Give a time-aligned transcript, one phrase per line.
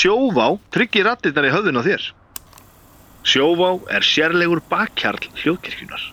[0.00, 2.06] sjóvá tryggir rattirnar í höfðun á þér.
[3.26, 6.06] Sjóvá er sérlegur bakkjarl hljóðkirkjunar.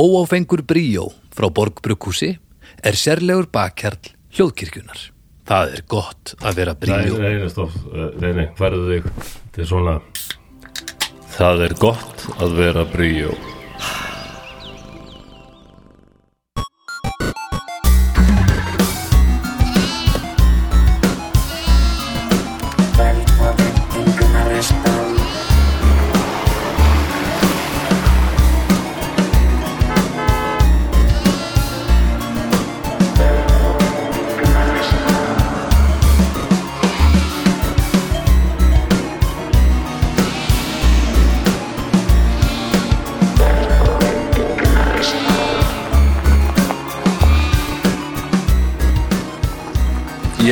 [0.00, 2.32] Óáfengur bríó frá Borgbrukkúsi
[2.80, 5.10] er sérlegur bakkjarl hljóðkirkjunar.
[5.50, 7.18] Það er gott að vera bríó.
[7.18, 7.74] nei, nei, stopp,
[8.22, 9.94] nei, nei, færðu þig Þetta er svona
[11.34, 13.34] Það er gott að vera bríó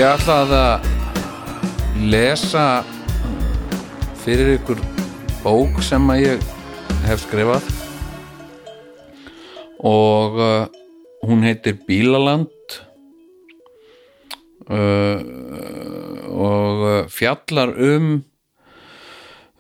[0.08, 2.62] Ég ætlaði að lesa
[4.22, 4.78] fyrir ykkur
[5.42, 6.44] bók sem að ég
[7.04, 7.66] hef skrifað.
[9.84, 10.64] Og uh,
[11.28, 12.78] hún heitir Bílaland.
[14.64, 15.20] Uh,
[16.32, 18.06] og uh, fjallar um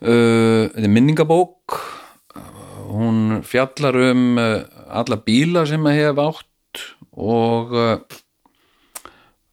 [0.00, 1.76] uh, þetta er minningabók.
[2.88, 8.24] Hún fjallar um uh, alla bíla sem að hef átt og uh, uh,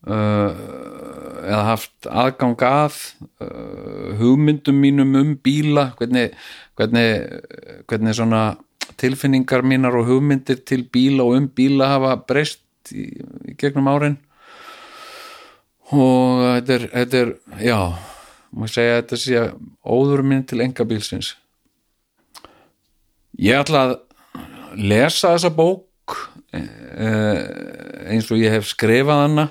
[0.05, 2.97] eða haft aðgang að
[3.41, 6.35] uh, hugmyndum mínum um bíla hvernig,
[6.77, 7.07] hvernig,
[7.89, 8.43] hvernig svona
[9.01, 13.07] tilfinningar mínar og hugmyndir til bíla og um bíla hafa breyst í,
[13.49, 14.19] í gegnum árin.
[15.93, 17.79] Og þetta er, þetta er já,
[18.53, 19.47] má segja að þetta sé
[19.85, 21.35] óður minn til enga bílsins
[23.39, 23.95] ég ætla að
[24.75, 26.17] lesa þessa bók
[26.55, 27.43] eh,
[28.11, 29.47] eins og ég hef skrifað hana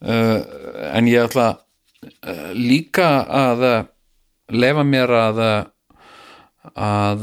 [0.00, 3.78] en ég ætla uh, líka að uh,
[4.52, 5.42] lefa mér að
[6.76, 7.22] að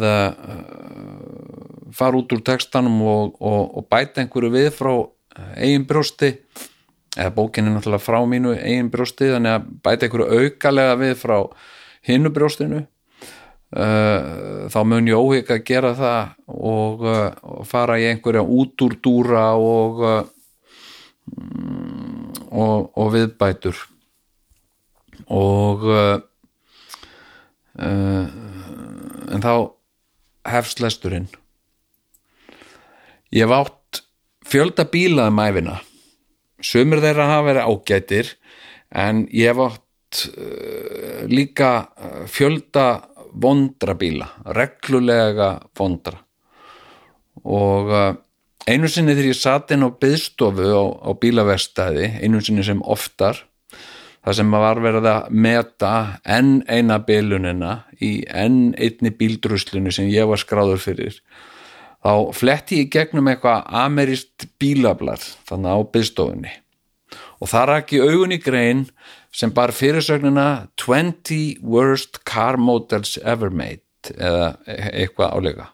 [1.92, 4.94] fara út úr textanum og, og, og bæta einhverju við frá
[5.60, 6.30] eigin brjósti.
[7.18, 11.36] Eða bókin er náttúrulega frá mínu eigin brjósti þannig að bæta einhverju aukalega við frá
[12.08, 12.80] hinnu brjóstinu.
[13.74, 17.06] Þá mun ég óhygg að gera það og,
[17.68, 20.22] fara í einhverja útúrdúra og uh,
[22.54, 23.78] og, og viðbætur.
[25.34, 26.18] Og uh,
[27.82, 28.28] uh,
[29.34, 29.54] en þá
[30.54, 31.30] hefst lesturinn.
[33.34, 34.04] Ég hef átt
[34.46, 35.80] fjölda bíla um æfina
[36.64, 38.30] sumir þeirra hafa verið ágætir
[39.04, 42.88] en ég hef átt uh, líka uh, fjölda
[43.34, 46.20] vondra bíla reglulega vondra.
[47.44, 48.14] Og uh,
[48.70, 53.42] einu sinni þegar ég satt inn á byðstofu á, á bílaverstaði, einu sinni sem oftar
[54.24, 55.94] það sem var verið að meta
[56.24, 61.20] enn eina bílunina í enn einni bíldruslunni sem ég var skráður fyrir
[62.04, 66.56] þá fletti ég gegnum eitthvað amerist bílablað þannig á byðstofunni
[67.44, 68.88] og það rak í augun í grein
[69.34, 73.84] sem bar fyrirsögnina 20 worst car models ever made
[74.16, 75.70] eða e- eitthvað álega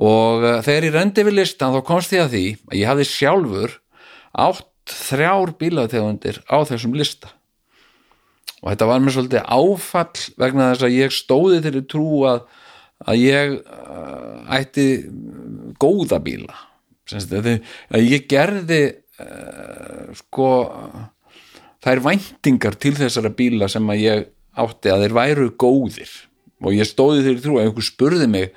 [0.00, 3.08] og uh, þegar ég rendi við listan þá komst ég að því að ég hafði
[3.10, 3.76] sjálfur
[4.32, 7.30] átt þrjár bílategundir á þessum lista.
[8.62, 12.44] Og þetta var mér svolítið áfall vegna þess að ég stóði þeirri trú að,
[13.04, 14.86] að ég uh, ætti
[15.82, 16.54] góða bíla.
[17.12, 17.48] Að
[17.92, 18.82] að ég gerði
[19.20, 20.50] uh, sko
[21.82, 24.28] þær væntingar til þessara bíla sem að ég
[24.62, 26.12] átti að þeir væru góðir.
[26.62, 28.52] Og ég stóði þeirri trú að einhver spurði mig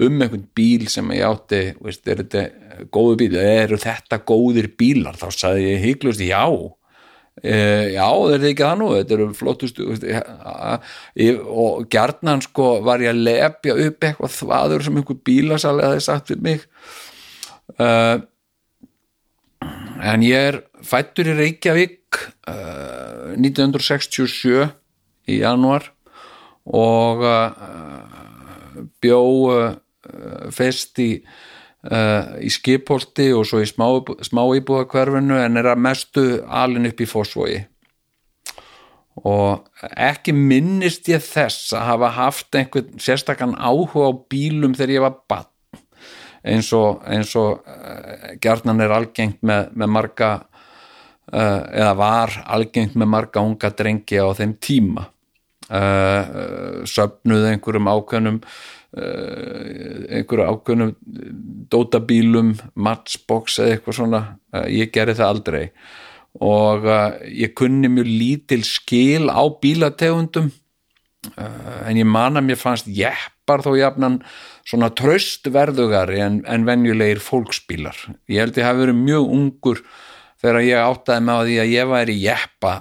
[0.00, 5.18] um einhvern bíl sem ég átti veist, er þetta góðu bíl eru þetta góðir bílar?
[5.20, 6.46] Þá sagði ég hygglust já.
[7.42, 7.54] E,
[7.92, 8.88] já það er ekki það nú?
[8.96, 9.28] Þetta eru
[11.20, 16.04] ég, og gjarnan sko var ég að lepja upp eitthvað þvaður sem einhver bílasali hafði
[16.08, 16.66] sagt við mig.
[17.80, 18.20] Uh,
[20.02, 22.20] en ég er fættur í Reykjavík
[22.50, 24.66] uh, 1967
[25.32, 25.92] í januar
[26.68, 29.22] og uh, bjó
[30.54, 31.10] fest í,
[31.90, 33.86] uh, í skipholti og svo í smá,
[34.24, 37.60] smá íbúða hverfinu en er að mestu alin upp í fósvogi
[39.28, 45.04] og ekki minnist ég þess að hafa haft einhvern sérstakann áhuga á bílum þegar ég
[45.04, 45.50] var bann
[46.42, 52.96] eins og, eins og uh, gjarnan er algengt með, með marga uh, eða var algengt
[52.98, 55.08] með marga unga drengi á þeim tíma.
[55.72, 58.40] Söfnuð einhverjum ákveðnum
[58.92, 60.90] einhverju ákveðnum
[61.72, 64.22] dótabílum, matchbox eða eitthvað svona,
[64.52, 65.62] uh, ég gerði það aldrei.
[66.42, 70.52] Og uh, ég kunni mjög lítil skil á bílategundum.
[71.38, 74.16] En ég man að mér fannst jeppar þó jafnan
[74.66, 77.94] svona tröstverðugari en, en venjulegir fólksbílar.
[78.26, 79.84] Ég held ég hafi verið mjög ungur
[80.42, 82.72] þegar ég áttaði með á því að ég væri jeppa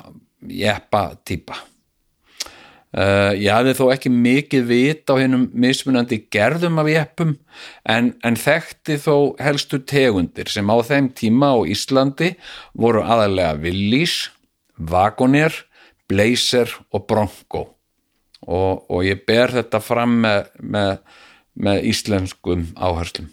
[0.42, 1.60] jeppa típa
[2.92, 7.30] Uh, ég hafði þó ekki mikið vit á hennum mismunandi gerðum af jeppum
[7.88, 12.34] en, en þekkti þó helstu tegundir sem á þeim tíma á Íslandi
[12.76, 14.18] voru aðalega Willys,
[14.76, 15.56] Wagoneer,
[16.12, 17.64] Blazer og Bronco
[18.44, 20.92] og, og ég ber þetta fram með, með,
[21.64, 23.32] með íslenskum áherslum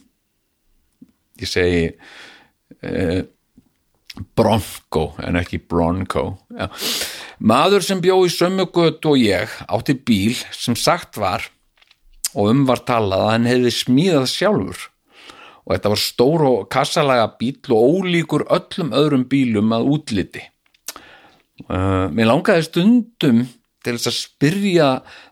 [1.42, 1.82] ég segi
[2.78, 3.24] uh,
[4.38, 6.70] Bronco en ekki Bronco Já.
[7.38, 11.46] Maður sem bjó í sömu götu og ég átti bíl sem sagt var
[12.34, 14.80] og um var talað að hann hefði smíðað sjálfur.
[15.68, 20.44] Og þetta var stór og kassalaga bíl og ólíkur öllum öðrum bílum að útliti.
[21.66, 23.42] Uh, mér langaði stundum
[23.82, 24.88] til þess að spyrja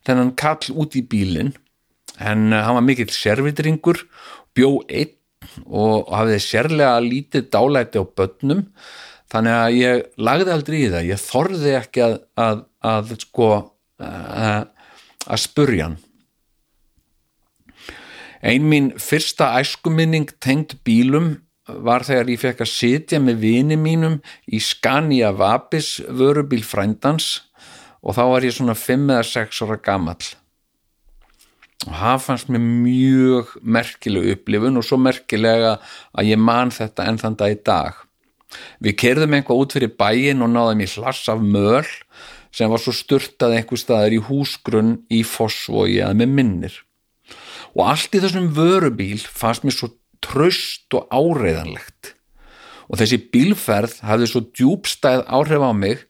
[0.06, 1.54] þennan kall út í bílinn.
[2.18, 4.02] En uh, hann var mikill servitringur
[4.56, 5.14] bjó einn
[5.66, 8.64] og hafði sérlega lítið dálæti á börnum
[9.32, 11.08] þannig að ég lagði aldrei í það.
[11.10, 13.48] Ég þorði ekki að, að, að sko
[13.98, 14.68] að,
[15.26, 15.98] að spurja hann.
[18.46, 24.20] Ein mín fyrsta æskuminning tengd bílum var þegar ég fekk að sitja með vini mínum
[24.46, 27.48] í Scania Vapis vörubíl frændans
[28.06, 30.28] og þá var ég svona 5 eða 6 ára gamall.
[31.86, 35.76] Og það fannst mér mjög merkileg upplifun og svo merkilega
[36.14, 38.05] að ég man þetta enn þann dag í dag
[38.82, 41.86] við kerðum eitthvað út fyrir bæin og náðum í hlass af möl
[42.54, 46.76] sem var svo styrtað einhver staðar í húsgrunn í Fossvogi að með minnir.
[47.76, 49.90] Og allt í þessum vörubíl fannst mér svo
[50.24, 52.14] tröst og áreiðanlegt.
[52.88, 56.06] Og þessi bílferð hafði svo djúbstæð áhrif á mig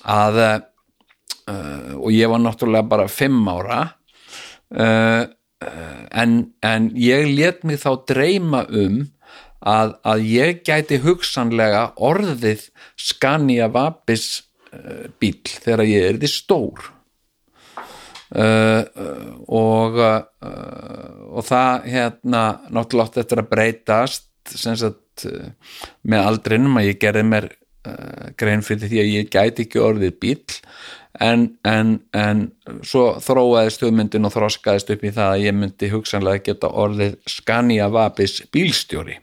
[0.00, 3.82] að uh, og ég var náttúrulega bara fimm ára
[4.72, 5.24] uh,
[5.60, 9.02] en, en ég let mig þá dreyma um
[9.60, 12.68] að, að ég gæti hugsanlega orðið
[13.00, 14.42] Scania Vapis
[14.72, 16.90] uh, bíl þegar ég er því stór
[18.34, 18.82] uh,
[19.46, 20.00] og
[21.30, 22.42] og það hérna
[22.72, 25.26] náttúrulega átti eftir að breytast sem sagt
[26.02, 27.46] með aldrinum að ég gerði mér
[28.40, 30.56] grein fyrir því að ég gæti ekki orðið bíl
[31.18, 32.44] en, en, en
[32.86, 37.88] svo þróaðist hugmyndin og þroskaðist upp í það að ég myndi hugsanlega geta orðið Scania
[37.92, 39.18] Vapis bílstjóri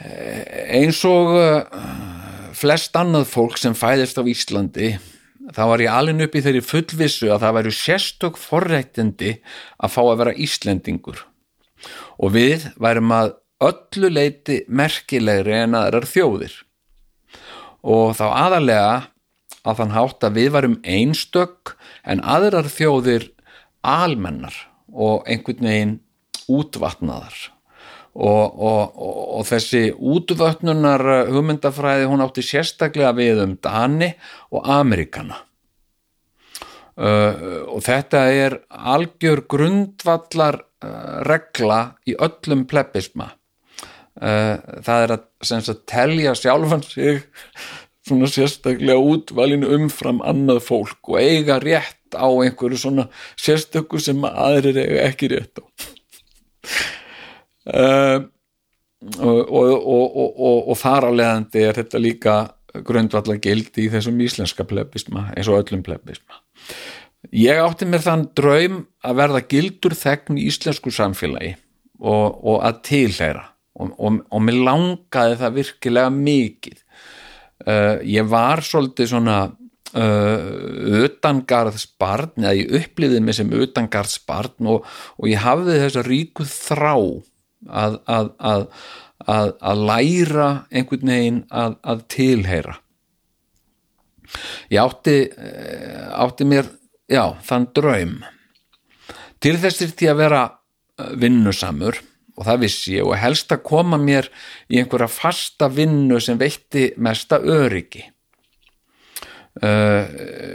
[0.00, 1.34] eins og
[2.56, 4.94] flest annað fólk sem fæðist á Íslandi
[5.54, 9.34] þá var ég alveg upp í þeirri fullvissu að það væru sérstök forrættindi
[9.80, 11.22] að fá að vera Íslendingur.
[12.20, 13.32] Og við værum að
[13.64, 16.52] öllu leiti merkilegri en aðrar þjóðir.
[17.80, 18.92] Og þá aðalega
[19.64, 21.74] að þann hátt að við varum einstök
[22.08, 23.30] en aðrar þjóðir
[23.84, 24.56] almennar
[24.92, 25.96] og einhvern veginn
[26.50, 27.50] útvatnaðar
[28.14, 28.96] og, og,
[29.38, 34.10] og, þessi útvötnunar hugmyndafræði hún átti sérstaklega við um Dani
[34.50, 35.38] og Amerikana
[36.98, 37.34] uh,
[37.70, 45.28] og þetta er algjör grundvallar uh, regla í öllum plebbisma uh, það er að,
[45.60, 47.22] að telja sjálfan sig
[48.06, 53.06] svona sérstaklega útvalin umfram annað fólk og eiga rétt á einhverju svona
[53.38, 55.64] sérstöku sem aðrir eiga ekki rétt á
[57.68, 58.20] uh,
[59.18, 62.38] og, og, og, og leðandi er þetta líka
[62.86, 66.40] grundvallar gildi í þessum íslenska plebisma eins og öllum plebisma.
[67.34, 71.54] Ég átti mér þann draum að verða gildur þegn í íslensku samfélagi
[72.00, 73.48] og að tilhæra
[73.80, 76.78] og mér langaði það virkilega mikið.
[77.60, 84.86] Uh, ég var svolítið svona uh, utangarðsbarn eða ég upplifði mig sem utangarðsbarn og,
[85.20, 86.94] og ég hafði þessa ríku þrá
[87.68, 92.78] að, að, að, að læra einhvern veginn að tilheyra.
[94.70, 96.68] Ég átti uh, átti mér
[97.10, 98.14] já, þann draum.
[99.42, 101.98] Til þessir til að vera uh, vinnusamur
[102.36, 104.30] og það vissi ég og helst að koma mér
[104.70, 108.06] í einhverja fasta vinnu sem veitti mesta öryggi.
[109.60, 110.06] Uh,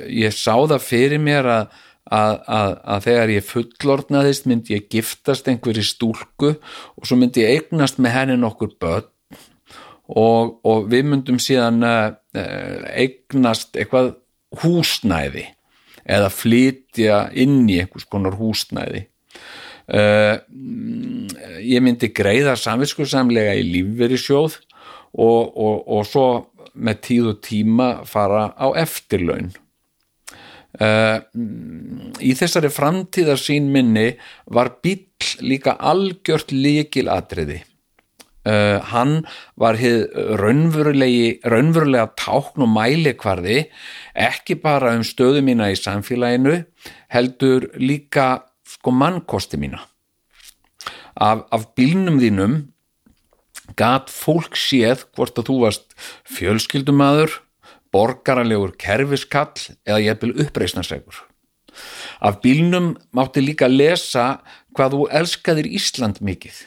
[0.07, 1.73] ég sá það fyrir mér að,
[2.05, 7.55] að, að, að þegar ég fullordnaðist myndi ég giftast einhverju stúlku og svo myndi ég
[7.55, 9.09] eignast með henni nokkur börn
[10.05, 12.13] og, og við myndum síðan uh,
[12.93, 14.13] eignast eitthvað
[14.61, 15.47] húsnæði
[16.05, 19.07] eða flytja inn í einhvers konar húsnæði.
[19.85, 20.37] Uh,
[21.61, 24.59] ég myndi greiða samviskusamlega í lífveri sjóð
[25.13, 26.27] og, og, og svo
[26.75, 29.53] með tíð og tíma fara á eftirlaun
[30.79, 31.17] uh,
[32.19, 34.11] í þessari framtíðarsýn minni
[34.51, 35.05] var bíll
[35.45, 37.63] líka algjört líkil atriði
[38.45, 39.23] Uh, hann
[39.57, 39.73] var
[40.37, 43.63] raunverulega tákn og mælikvarði
[44.13, 46.59] ekki bara um stöðu mína í samfélaginu
[47.09, 49.81] heldur líka sko mannkosti mína.
[51.17, 52.55] Af, af bílnum þínum
[53.81, 55.97] gat fólk séð hvort að þú varst
[56.29, 57.39] fjölskyldumadur
[57.95, 59.55] borgaralegur kerfiskall
[59.87, 61.23] eða jafnvel uppreisnarsregur
[62.19, 64.39] af bílnum mátti líka lesa
[64.75, 66.63] hvað þú elskaðir Ísland mikið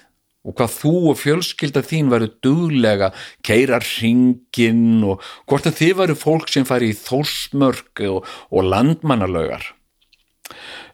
[0.49, 3.11] og hvað þú og fjölskylda þín varu duglega
[3.45, 9.67] keirar hringin og hvort að þið varu fólk sem fari í þórsmörk og, og landmannalögar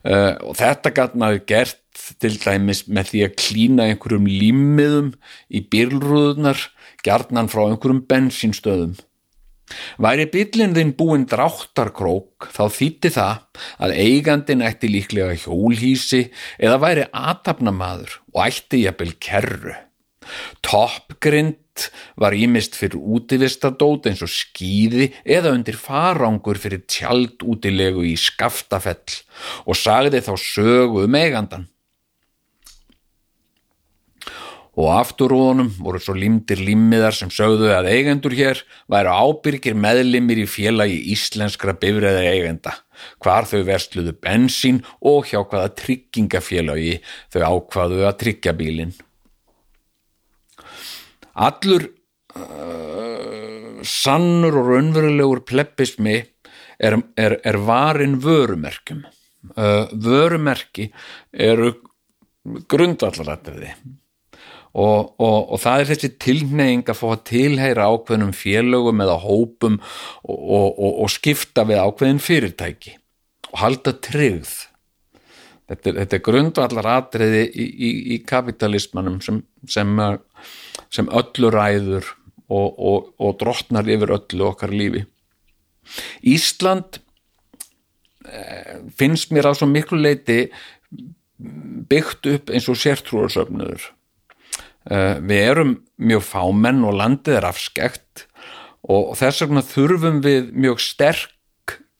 [0.03, 1.81] uh, og þetta gæt maður gert
[2.21, 5.11] til dæmis með því að klína einhverjum límiðum
[5.47, 6.59] í bílrúðunar
[7.05, 8.97] gjarnan frá einhverjum bensinstöðum
[10.01, 16.21] Væri bílinn þinn búinn dráttarkrók þá þýtti það að eigandin ætti líklega hjólhísi
[16.61, 19.75] eða væri atafnamaður og ætti jafnvel kerru.
[20.65, 21.89] Toppgrind
[22.21, 29.19] var ímist fyrir útivistadót eins og skýði eða undir farangur fyrir tjald útilegu í skaftafell
[29.65, 31.67] og sagði þá sögu um eigandan.
[34.75, 40.47] Og afturróðunum voru svo limdir limmiðar sem sögðu að eigendur hér væru ábyrgir meðlimir í
[40.51, 42.75] félagi íslenskra bifræða eigenda,
[43.23, 46.99] hvar þau versluðu bensín og hjá hvaða tryggingafélagi
[47.33, 48.93] þau ákvaðu að tryggja bílin.
[51.35, 51.87] Allur
[52.35, 56.19] uh, sannur og raunverulegur plebbismi
[56.75, 59.05] er, er, er varin vörumerkjum.
[59.55, 60.89] Uh, vörumerki
[61.31, 61.75] eru
[62.71, 63.75] grundvallarættiði
[64.75, 69.79] og, og, og það er þessi tilneying að fá að tilheyra ákveðnum félögum eða hópum
[70.27, 72.97] og, og skipta við ákveðin fyrirtæki
[73.53, 74.53] og halda tryggð.
[75.65, 79.39] Þetta þetta er grundvallar atriði í, í, í kapitalismanum sem,
[79.71, 79.95] sem,
[80.93, 82.11] sem öllu ræður
[82.51, 85.05] og drottnar yfir öllu okkar lífi.
[86.25, 86.99] Ísland
[88.27, 90.49] eh, finnst mér á svo miklu leiti
[91.89, 93.89] byggt upp eins og sértrúarsöfnuður.
[93.89, 94.04] Eh,
[94.85, 98.27] við erum mjög fámenn og landið er afskekt
[98.85, 101.31] og þess vegna þurfum við mjög sterk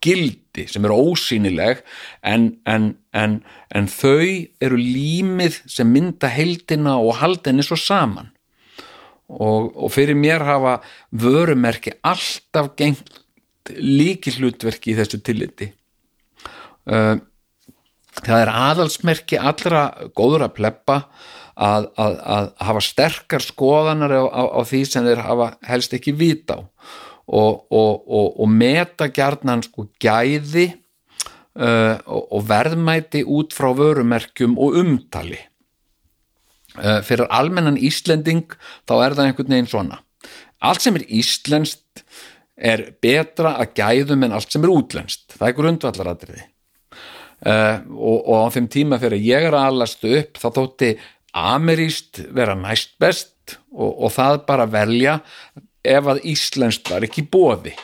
[0.05, 1.81] gildi sem eru ósýnileg
[2.25, 3.39] en, en, en,
[3.73, 8.31] en þau eru límið sem mynda heldina og haldinni svo saman.
[9.25, 10.77] Og, og fyrir mér hafa
[11.09, 13.23] vörumerki alltaf gengt
[13.73, 15.71] líki hlutverki í þessu tilliti.
[16.85, 17.15] Eh,
[18.21, 20.99] það er aðalsmerki allra góður að pleppa
[21.55, 26.15] að, að, að hafa sterkar skoðanar á, á, á því sem þeir hafa helst ekki
[26.15, 26.61] vita á.
[27.25, 30.67] Og, og, og, og meta gjarnan sko gæði
[31.57, 35.39] uh, og verðmæti út frá vörumerkjum og umtali.
[36.75, 38.51] Uh, fyrir almennan Íslending
[38.85, 40.01] þá er það einhvern veginn svona.
[40.65, 42.03] Allt sem er íslenskt
[42.55, 45.35] er betra að gæðum en allt sem er útlenskt.
[45.35, 46.45] Það er grundvallaratriði.
[47.45, 50.91] Uh, og, og á þeim tíma fyrir ég er að allastu upp þá þótti
[51.35, 55.19] ameríst vera næst best og, og það bara velja
[55.85, 57.75] ef að Íslandst var ekki bóði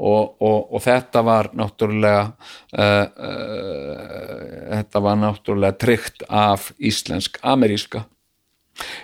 [0.00, 8.06] og, og, og þetta var náttúrulega uh, uh, þetta var náttúrulega tryggt af íslensk-ameríska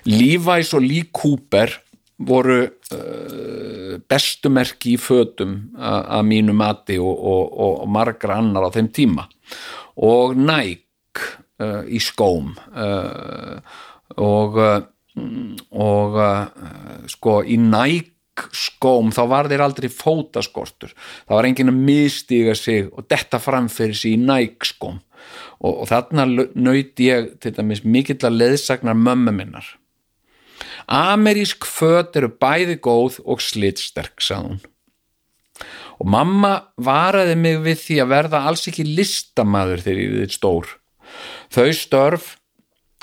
[0.08, 1.74] Levi's og Lee Cooper
[2.26, 9.26] voru uh, bestumerki í fötum að mínu mati og margra annar á þeim tíma.
[10.00, 13.62] Og Nike uh, í skóm uh,
[14.16, 14.76] og uh,
[15.72, 16.16] og
[17.08, 22.90] sko í næk skóm þá var þeir aldrei fótaskortur það var enginn að mistiga sig
[22.92, 24.98] og detta framfyrir sig í næk skóm
[25.64, 29.72] og, og þarna nöyti ég til dæmis mikill að leðsagnar mömmu minnar
[30.86, 34.60] Amerísk föt eru bæði góð og slitsterk, sagði hún.
[35.98, 40.74] Og mamma varaði mig við því að verða alls ekki listamaður þegar ég við stór.
[41.54, 42.34] Þau störf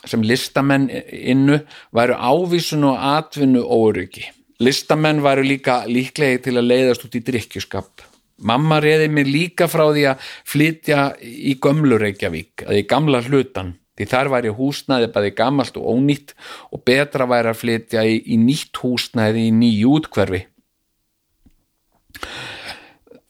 [0.08, 1.62] sem listamenn innu
[1.96, 4.26] væru ávísun og atvinnu óryggi.
[4.64, 8.04] Listamenn væru líka líklegi til að leiðast út í drikkjuskap.
[8.44, 13.76] Mamma reyði mig líka frá því að flytja í gömlu Reykjavík, að í gamla hlutan,
[13.96, 16.34] því þar væri húsnæði bæði gammalt og ónýtt
[16.74, 20.42] og betra væri að flytja í, í nýtt húsnæði í nýju útkverfi.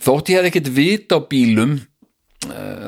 [0.04, 1.78] Þótt ég hef ekkert vit á bílum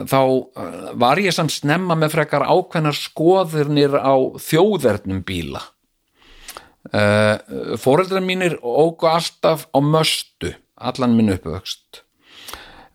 [0.10, 5.64] þá uh, var ég samt snemma með frekar ákveðnar skoðurnir á þjóðernum bíla.
[6.94, 12.04] Uh, Fóreldrar mínir ógu alltaf á möstu allan minn uppvöxt.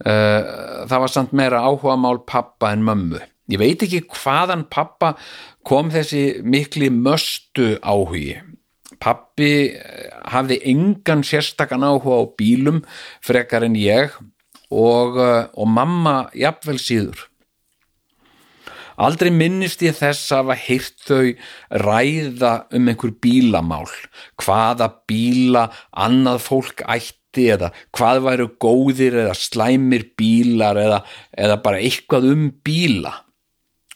[0.00, 3.20] Uh, það var samt meira áhuga mál pappa en mömmu.
[3.50, 5.16] Ég veit ekki hvaðan pappa
[5.66, 8.38] kom þessi mikli möstu áhugi.
[9.00, 12.82] Pappi eh, hafði engan sérstakann áhuga á bílum
[13.24, 14.14] frekar en ég
[14.70, 17.26] og, eh, og mamma jafnvel síður
[19.00, 21.28] Aldrei minnist ég þess að hafa heyrt þau
[21.86, 23.88] ræða um einhver bílamál,
[24.40, 31.00] hvaða bíla annað fólk ætti eða hvað væru góðir eða slæmir bílar eða,
[31.32, 33.14] eða bara eitthvað um bíla.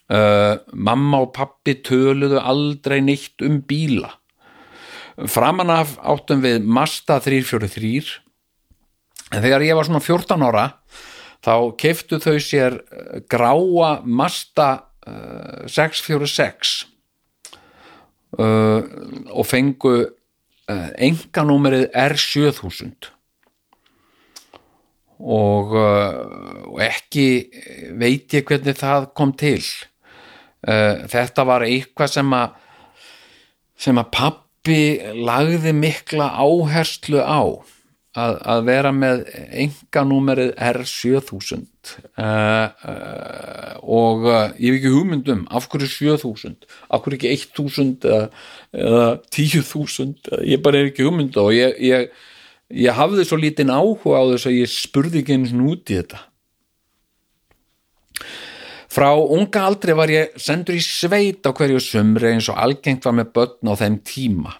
[0.04, 4.08] Uh, mamma og pappi töluðu aldrei neitt um bíla.
[5.28, 8.23] Framan af áttum við Mazda 343
[9.34, 10.66] en þegar ég var svona 14 ára
[11.44, 14.70] þá keiftu þau sér eh, gráa Mazda
[15.06, 16.74] uh, 646
[18.38, 18.80] uh,
[19.34, 23.10] og fengu uh, enganúmerið R7000
[25.24, 27.28] og, uh, og ekki
[28.00, 29.62] veit ég hvernig það kom til.
[30.64, 32.54] Þetta var eitthvað sem að
[33.84, 34.78] sem að pappi
[35.26, 37.44] lagði mikla áherslu á
[38.14, 39.22] að, að vera með
[39.64, 47.32] enganúmerið R7000 uh, uh, og uh, ég hef ekki hugmyndum af hverju 7000 af hverju
[47.32, 48.28] ekki 1000 eða,
[48.74, 52.14] eða 10.000 ég bara hef ekki hugmyndu og ég, ég,
[52.84, 55.98] ég hafði svo lítinn áhuga á þess að ég spurði ekki einu svona út í
[56.02, 56.22] þetta
[58.94, 63.16] Frá unga aldri var ég sendur í sveit á hverju sumri eins og algengt var
[63.18, 64.52] með börn á þeim tíma.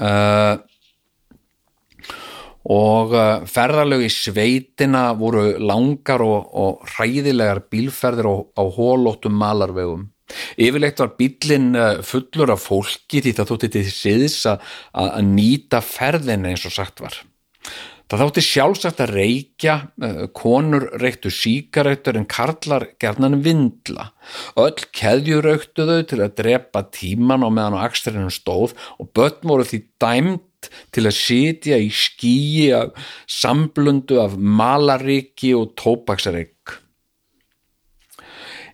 [0.00, 0.58] Uh,
[2.68, 10.08] og uh, ferðalög í sveitina voru langar og, og hræðilegar bílferðir á, á hólóttum malarvegum.
[10.60, 15.80] Yfirleitt var bílinn uh, fullur af fólki því það þótti til siðs að, að nýta
[15.84, 17.16] ferðin eins og sagt var.
[18.10, 24.10] Það þótti sjálfsagt að reykja, uh, konur reyktu síkaretur en karlar gerðnan vindla.
[24.58, 29.66] Öll keðjurauktu þau til að drepa tíman á meðan á akstrinum stóð og börn voru
[29.66, 30.49] því dæmt
[30.94, 32.94] til að sitja í skýi af
[33.30, 36.76] samblundu af malaríki og tópaksreik.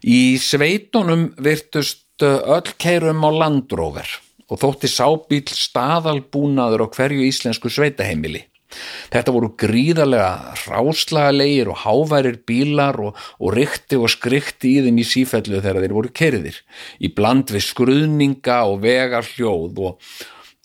[0.06, 4.08] Í sveitunum virtust uh, öll keirum á landróver
[4.46, 8.44] og þótti sábíl staðalbúnaður á hverju íslensku sveitaheimili.
[9.12, 15.06] Þetta voru gríðarlega ráslagalegir og háværir bílar og, og rykti og skrikti í þeim í
[15.06, 16.60] sífellu þegar þeir voru kerðir
[16.98, 20.08] í bland við skruðninga og vegar hljóð og,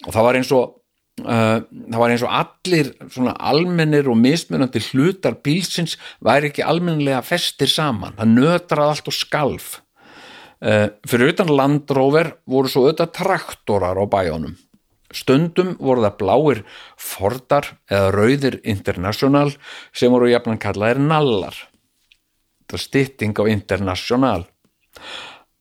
[0.07, 0.80] og það var eins og
[1.25, 7.71] það var eins og allir svona almennir og mismunandi hlutar bílsins væri ekki almennilega festir
[7.71, 9.69] saman, það nötrað allt og skalf
[10.63, 14.59] uh, fyrir utan landróver voru svo auðvitað traktorar á bæjónum
[15.11, 16.61] Stundum voru það bláir
[16.99, 19.51] Fordar eða rauðir International
[19.91, 21.55] sem voru jafnan kallaðir nallar.
[22.67, 24.45] Það er stytting á International.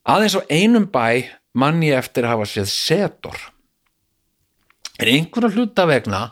[0.07, 1.27] Aðeins á einum bæ
[1.59, 3.39] mann ég eftir hafa séð setor.
[5.01, 6.23] En einhverja hluta vegna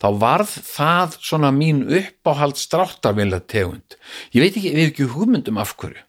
[0.00, 3.98] þá varð það svona mín uppáhald stráttarvilja tegund.
[4.32, 6.04] Ég veit ekki, við hefum ekki hugmyndum af hverju.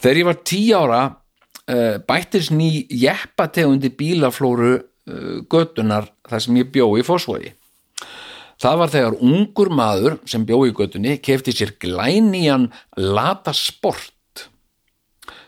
[0.00, 6.72] Þegar ég var tí ára uh, bættist ný jeppategundi bílaflóru uh, götunar þar sem ég
[6.72, 7.52] bjó í fósvogi.
[8.60, 14.48] Það var þegar ungur maður sem bjó í götunni kefti sér glænían Lata Sport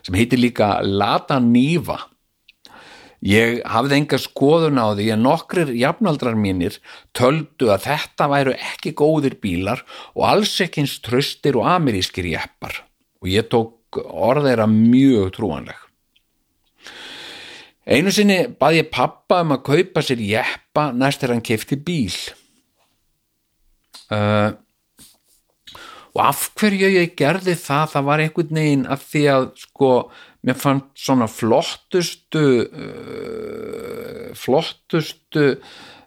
[0.03, 1.99] sem heitir líka Lata Nýva.
[3.23, 6.81] Ég hafði enga skoðun á því að nokkrir jafnaldrar mínir
[7.15, 9.85] töldu að þetta væru ekki góðir bílar
[10.17, 12.81] og alls ekki eins tröstir og amerískir jeppar
[13.23, 15.79] og ég tók orðeira mjög trúanleg.
[17.87, 22.19] Einu sinni bað ég pappa um að kaupa sér jeppa næst þegar hann kefti bíl.
[24.11, 24.51] Uh,
[26.13, 29.93] og af hverju ég gerði það, það var einhvern veginn að því að sko,
[30.43, 35.45] mér fann svona flottustu uh, flottustu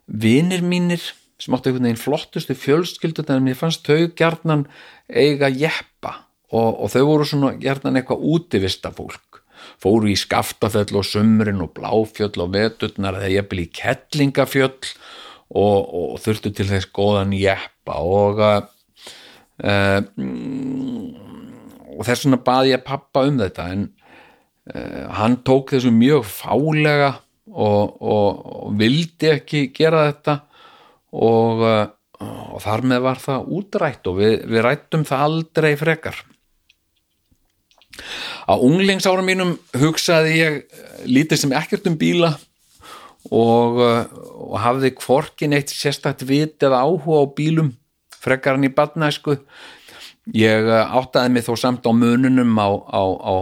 [0.06, 1.02] vinir mínir
[1.41, 4.65] sem áttu einhvern veginn flottustu fjölskyldu en mér fannst þau gjarnan
[5.10, 6.13] eiga jeppa.
[6.56, 9.41] Og, og þau voru svona gjarnan eitthvað útivista fólk.
[9.82, 14.93] Fóru í skaftafjöll og sumrin og bláfjöll og veturnar eða byrja í kettlingafjöll
[15.56, 18.00] og, og þurftu til þess góðan jeppa.
[18.00, 18.62] Og uh,
[21.95, 23.94] og þess vegna baði ég pappa um þetta en uh,
[24.65, 27.12] hann tók þessu mjög fálega
[27.54, 30.39] og, og, og vildi ekki gera þetta
[31.13, 31.84] og, uh,
[32.56, 36.23] og þar með var það útrætt og við, við rættum það aldrei frekar
[38.45, 42.36] Á unglingsárum mínum hugsaði ég eh, lítið sem ekkert um bíla
[43.32, 44.04] og, eh,
[44.62, 47.71] hafði hvorkin eitt sérstakt vit eða áhuga á bílum
[48.21, 49.39] frekar hann í badnæsku.
[50.36, 53.36] Ég eh, áttaði mig þó samt á mununum á, á, á,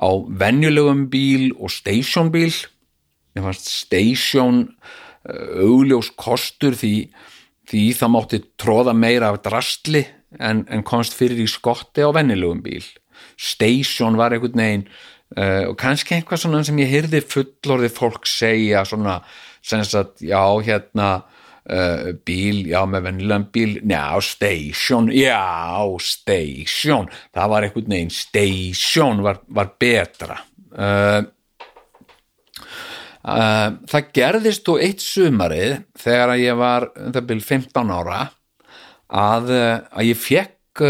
[0.00, 0.10] á
[0.40, 2.54] venjulegum bíl og stationbíl.
[3.36, 4.64] Mér fannst station
[5.28, 7.10] uh, augljós kostur því,
[7.68, 10.06] því það mátti tróða meira af drastli
[10.40, 12.86] en, en komst fyrir í skotti á venjulegum bíl
[13.40, 14.86] station var einhvern veginn
[15.38, 19.20] uh, og kannski eitthvað svona sem ég hyrði fullorði fólk segja svona
[19.64, 21.22] sem sagt, já hérna
[21.70, 23.74] uh, bíl, já með venjulegan bíl.
[23.88, 25.40] Já, station, já
[26.04, 30.40] station, það var einhvern veginn station var, var betra.
[30.70, 31.22] Uh,
[33.20, 38.20] Uh, það gerðist þó eitt sumarið þegar ég var um það byrjum 15 ára
[39.12, 40.82] að, að ég fekk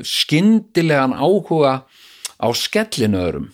[0.00, 1.74] skyndilegan áhuga
[2.40, 3.50] á skellinöðrum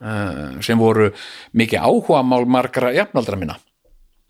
[0.00, 1.10] uh, sem voru
[1.56, 3.58] mikið áhuga mál margra jafnaldra minna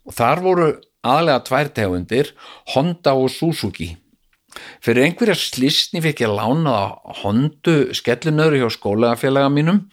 [0.09, 0.69] og þar voru
[1.05, 2.31] aðlega tvær tegundir
[2.73, 3.93] Honda og Suzuki.
[4.81, 9.83] Fyrir einhverja slisni fikk ég lánaða hondu skellinöðru hjá skólagafélaga mínum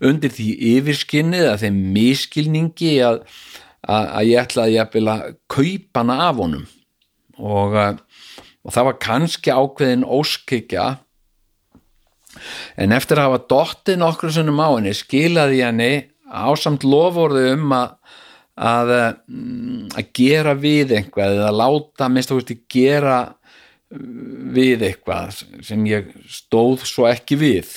[0.00, 3.20] undir því yfirskynnið að þeim miskilningi að,
[3.84, 6.64] að, að ég ætlaði að kaupa hana af honum.
[7.36, 10.88] Og, eh, og það var kannski ákveðin óskikja
[12.80, 15.92] en eftir að hafa dottið nokkru sunnum á henni skilaði henni
[16.26, 17.92] ásamt lofórðu um að
[18.56, 18.92] að,
[19.28, 23.18] mm, að gera við einhvað eða láta þú veist gera
[24.56, 27.76] við eitthvað sem ég stóð svo ekki við.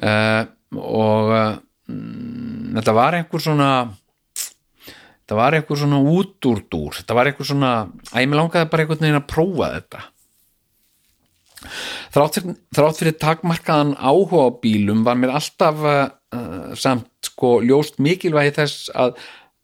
[0.00, 0.44] Uh,
[0.76, 1.56] og uh,
[2.76, 3.70] þetta var einhver svona
[4.34, 7.72] þetta var einhver svona útúrdúr þetta var einhver svona,
[8.12, 10.06] að ég með langaði bara einhvern veginn að prófa þetta.
[12.10, 15.84] Þrátt fyrir, þrátt fyrir takmarkaðan áhuga bílum var mér alltaf
[16.36, 19.16] uh, samt sko ljóst mikilvægi þess að,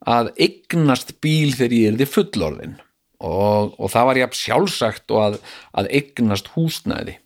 [0.07, 2.75] að eignast bíl þegar ég er því fullorðin
[3.17, 5.39] og, og það var jafn sjálfsagt og að,
[5.81, 7.17] að eignast húsnæði.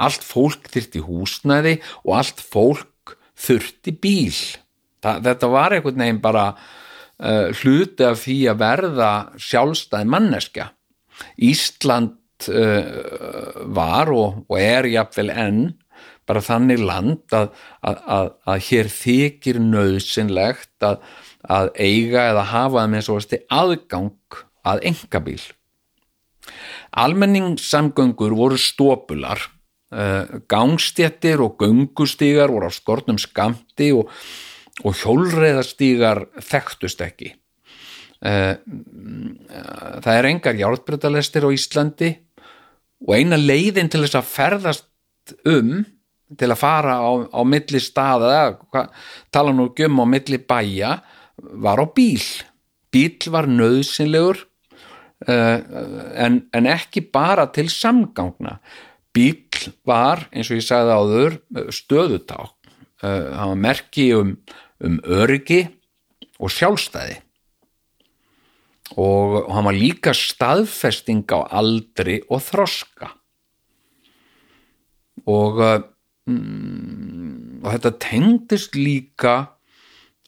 [0.00, 4.36] Allt fólk þyrti húsnæði og allt fólk þurfti bíl.
[5.04, 9.10] Þa, þetta var einhvern veginn bara uh, hluti af því að verða
[9.40, 10.70] sjálfstæð manneska
[11.36, 15.62] Ísland uh, var og, og er jafnvel enn
[16.30, 17.48] bara þannig land að,
[17.82, 21.00] að, að, að hér þykir nöðsynlegt að,
[21.74, 23.18] eiga eða hafa með svo
[23.50, 24.38] aðgang
[24.70, 25.40] að engabíl.
[27.00, 29.42] Almenningssamgöngur voru stópular,
[30.50, 34.10] gangstjettir og göngustígar voru á skortnum skamti og,
[34.86, 37.34] og hjólreiðastígar þekktust ekki.
[38.20, 42.10] Það er engar járnbreytalestir á Íslandi
[43.06, 45.80] og eina leiðin til þess að ferðast um
[46.38, 48.58] til að fara á, á milli staða,
[49.32, 51.00] tala nú um á milli bæja,
[51.36, 52.22] var á bíl.
[52.90, 54.46] Bíl var nöðsynlegur
[55.28, 55.60] Uh,
[56.16, 58.54] en, en ekki bara til samgangna.
[59.12, 61.36] Bíl var eins og ég sagði áður
[61.76, 62.38] stöðutá
[63.04, 64.36] uh, hann var merki um,
[64.80, 65.66] um öryggi
[66.40, 67.18] og sjálfstæði.
[68.96, 73.12] Og, hann var líka staðfesting á aldri og þroska.
[75.30, 75.76] Og uh,
[76.28, 79.34] mm, og þetta tengdist líka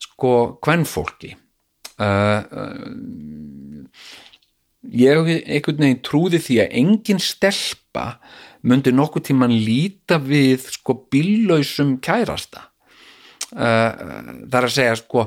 [0.01, 0.33] sko
[0.65, 1.35] hvernfólki
[2.03, 2.49] og
[4.83, 8.07] ég einhvern veginn trúði því að engin stelpa
[8.67, 12.69] myndi nokkuð tíman líta við sko bíllausum kærasta.
[13.53, 15.23] Uh, það er að segja sko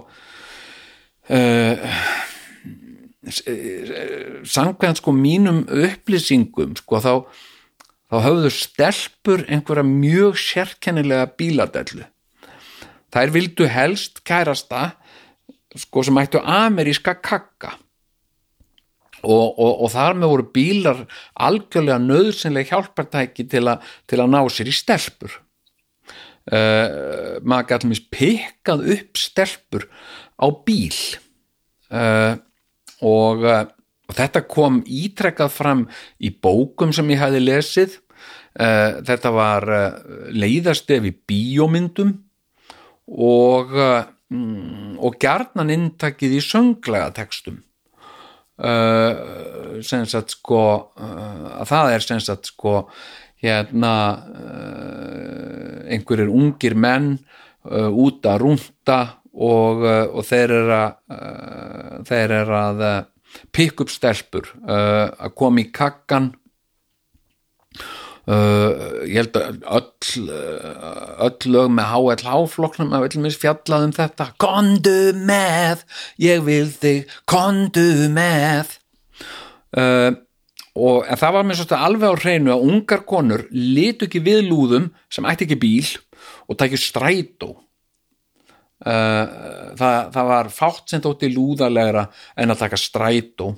[1.30, 1.98] uh,
[4.46, 7.12] sangvæðan sko mínum upplýsingum sko þá
[8.12, 12.06] þá höfðu stelpur einhverja mjög sérkennilega bíladellu.
[13.16, 14.92] Þær vildu helst kærasta
[15.76, 17.76] sko sem ættu ameríska kakka.
[19.26, 21.00] Og, og, og þar með voru bílar
[21.48, 25.40] algjörlega nöðsynlega hjálpartæki til, a, til að ná sér í stelpur.
[26.46, 29.88] Uh, maður gæti mis pikkað upp stelpur
[30.38, 31.00] á bíl.
[31.90, 32.38] Uh,
[33.02, 33.64] og, uh,
[34.06, 35.86] og þetta kom ítrekkað fram
[36.20, 38.00] í bókum sem ég hafi lesið.
[38.56, 39.66] Þetta var
[40.32, 42.14] leiðastef í bíómyndum
[43.12, 47.60] og mm, og gjarnan inntakið í sönglega textum.
[48.56, 50.62] Sem sagt sko
[50.96, 52.78] að það er sem sagt sko
[53.44, 53.94] hérna
[55.92, 57.18] einhverjir ungir menn
[57.66, 59.00] út að rúnta
[59.36, 62.86] og, og þeir er að þeir er að
[63.56, 66.34] pikk upp stelpur að koma í kakkan.
[68.26, 73.86] Uh, ég held að öll, uh, öll lög með HLH flokknum að öll mis fjallað
[73.86, 74.26] um þetta.
[74.42, 75.84] Kondu með,
[76.24, 78.74] ég vil þig kondu með.
[79.78, 80.18] Uh,
[80.74, 84.42] og en það var mér svolítið alveg á hreinu að ungar konur litu ekki við
[84.50, 85.94] lúðum sem ætti ekki bíl
[86.50, 87.52] og tækju strætó.
[87.54, 87.65] Uh,
[88.84, 93.54] það, það var fátt sem þótti lúðalegra en að taka strætó.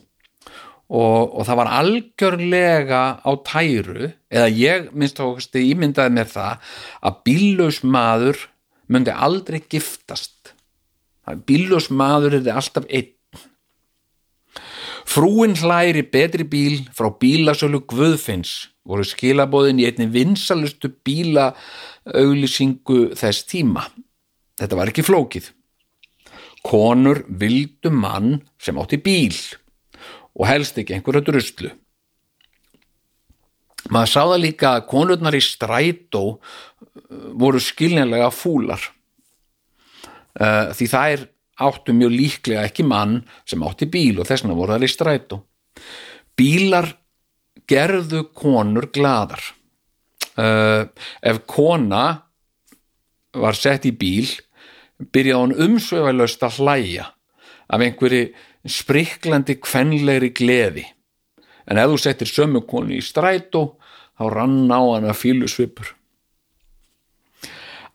[0.88, 6.70] Og, og það var algjörlega á tæru eða ég minnst þá ímyndaði mér það
[7.04, 8.46] að bíllaus maður
[8.88, 10.54] myndi aldrei giftast.
[11.44, 13.12] Bíllaus maður er alltaf einn.
[15.08, 18.70] Frúin hlæri betri bíl frá bílasölu Guðfinns.
[18.88, 21.50] Voru skilabóðin í einni vinsalustu bíla
[22.16, 23.90] auglýsingu þess tíma
[24.58, 25.52] Þetta var ekki flókið.
[26.66, 29.36] Konur vildu mann sem átti bíl
[30.38, 31.72] og helst ekki einhverja druslu.
[33.94, 36.40] Maður sá það líka að konurnar í strætó uh,
[37.40, 38.82] voru skiljanlega fúlar.
[40.38, 41.28] Uh, því þær
[41.68, 45.40] áttu mjög líklega ekki mann sem átti bíl og þessna voru þær í strætó.
[46.38, 46.92] Bílar
[47.70, 49.42] gerðu konur gladar.
[50.38, 50.86] Uh,
[51.26, 52.04] ef kona
[53.38, 54.28] var sett í bíl
[54.98, 57.10] byrjaði hún umsveifalaust að hlæja
[57.68, 58.32] af einhverju
[58.68, 60.86] spriklandi kvenlegri gleði.
[61.68, 63.78] En ef þú settir sömu konu í strætó
[64.18, 65.98] þá rann á hana fílusvipur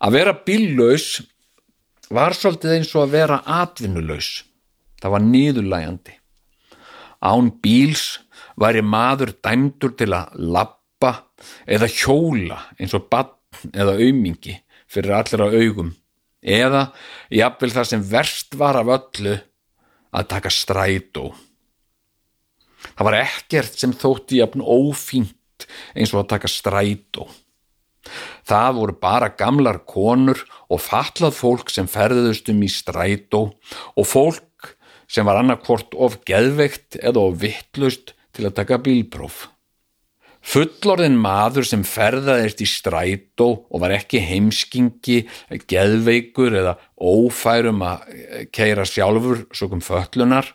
[0.02, 1.22] að vera bíllaus
[2.12, 4.42] var svolítið eins og að vera atvinnulaus.
[5.00, 6.18] Það var nýðulægandi
[7.22, 8.06] án bíls
[8.58, 11.12] væri maður dæmdur til að lappa
[11.66, 13.30] eða hjóla eins og bann
[13.70, 14.56] eða aumingi
[14.90, 15.92] fyrir allra augum
[16.42, 16.90] eða
[17.30, 19.36] jafnvel það sem verst var af öllu
[20.12, 21.30] að taka strætó.
[22.92, 27.28] Það var ekkert sem þótti jafn ófínt eins og að taka strætó.
[28.42, 33.44] Það voru bara gamlar konur og fallað fólk sem ferðuðust um í strætó
[33.94, 34.74] og fólk
[35.06, 39.46] sem var annarkvort of geðveikt eða of vittlust til að taka bílpróf
[40.42, 45.22] Fullorðin maður sem ferðaðist í strætó og var ekki heimskingi,
[45.70, 48.08] geðveikur eða ófærum að
[48.54, 50.50] keira sjálfur svokum föllunar,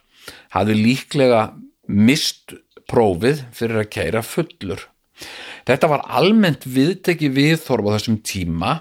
[0.51, 1.41] hafði líklega
[1.87, 2.53] mist
[2.87, 4.83] prófið fyrir að keira fullur.
[5.67, 8.75] Þetta var almennt viðteki viðþorf á þessum tíma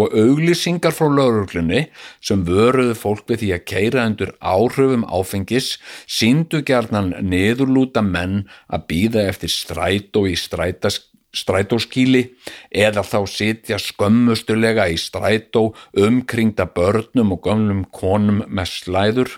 [0.00, 1.86] og auglýsingar frá lauruglunni
[2.24, 5.76] sem vöruðu fólk við því að keira undir áhrifum áfengis
[6.06, 11.02] síndu gerðnan niðurlúta menn að býða eftir strætó í strætas,
[11.32, 12.24] strætóskíli
[12.70, 19.36] eða þá sitja skömmustulega í strætó umkringda börnum og gömlum konum með slæður.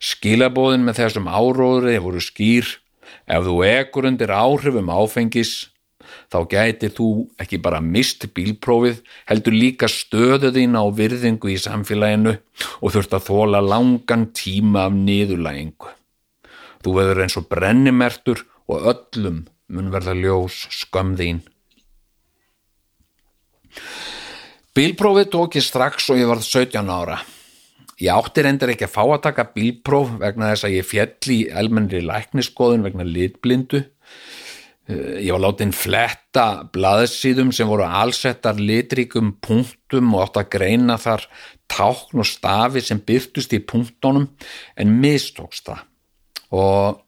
[0.00, 2.66] Skilabóðin með þessum áróðri voru skýr
[3.24, 5.73] ef þú ekur undir áhrifum áfengis
[6.34, 12.34] þá gætir þú ekki bara mist bílprófið, heldur líka stöðuðina á virðingu í samfélaginu
[12.82, 15.92] og þurft að þóla langan tíma af niðurlægingu.
[16.82, 21.44] Þú veður eins og brennimertur og öllum mun verða ljós skömm þín.
[24.74, 27.22] Bílprófið tók ég strax og ég varð 17 ára.
[28.02, 31.40] Ég átti reyndar ekki að fá að taka bílpróf vegna þess að ég fjall í
[31.62, 33.84] elmenri lækniskoðun vegna litblindu
[34.84, 36.44] Ég var látið fletta
[36.74, 41.24] blaðsíðum sem voru allsettar litríkum punktum og átt að greina þar
[41.72, 44.28] tákn og stafi sem byrtust í punktunum
[44.76, 45.80] en mistókst það.
[46.52, 47.00] Og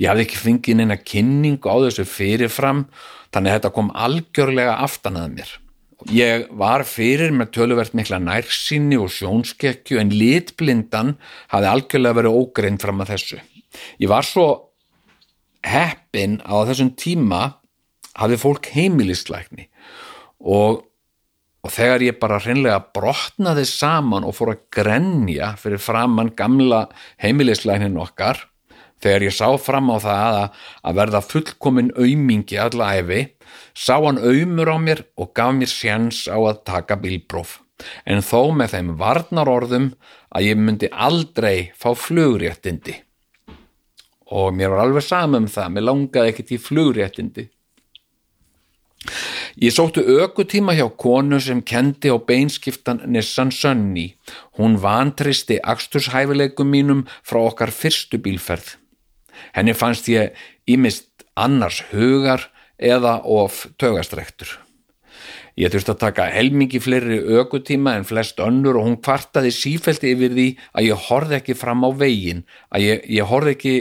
[0.00, 2.86] ég hafði ekki fengið neina kynning á þessu fyrirfram
[3.28, 5.52] þannig að þetta kom algjörlega aftan að mér.
[6.14, 11.16] Ég var fyrir með töluvert mikla nærsinni og sjónskekju en litblindan
[11.52, 13.40] hafði algjörlega verið ógrein fram að þessu.
[14.00, 14.46] Ég var svo
[15.66, 17.42] heppin á þessum tíma
[18.18, 19.68] hafði fólk heimilisleikni
[20.40, 20.84] og,
[21.62, 26.86] og þegar ég bara hreinlega brotnaði saman og fór að grenja fyrir framann gamla
[27.22, 28.44] heimilisleiknin okkar
[29.02, 33.24] þegar ég sá fram á það að, að verða fullkomin aumingi alla æfi
[33.78, 37.58] sá hann aumur á mér og gaf mér sjans á að taka bílbróf
[38.10, 39.92] en þó með þeim varnar orðum
[40.34, 42.98] að ég myndi aldrei fá flugréttindi
[44.30, 47.46] og mér var alveg saman um það, mér langaði ekkert í flugréttindi.
[49.58, 54.12] Ég sóttu ökutíma hjá konu sem kendi á beinskiptan Nissan Sunny.
[54.58, 58.76] Hún vantristi axturshæfileikum mínum frá okkar fyrstu bílferð.
[59.54, 60.36] Henni fannst ég
[60.68, 64.67] ímist annars hugar eða of tögastrektur.
[65.58, 70.36] Ég þurfti að taka helmingi fleiri ökutíma en flest önnur og hún kvartaði sífælt yfir
[70.36, 73.74] því að ég horði ekki fram á vegin, að ég, ég horði ekki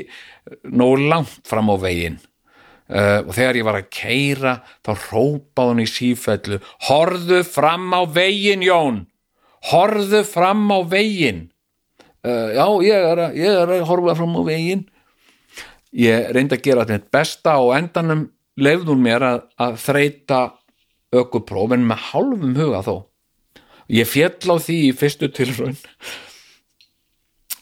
[0.73, 2.17] nóg langt fram á vegin
[2.89, 6.59] uh, og þegar ég var að keira þá hrópaði hún í sífellu
[6.89, 9.03] horðu fram á veginn Jón!
[9.69, 11.47] Horðu fram á veginn!
[12.25, 14.87] Uh, já ég er, að, ég er að horfa fram á veginn.
[15.97, 20.39] Ég reyndi að gera þetta besta og endanum leifði hún mér að, að þreita
[21.15, 22.95] ökupróf en með hálfum huga þó.
[23.87, 25.77] Ég fjall á því í fyrstu tilraun.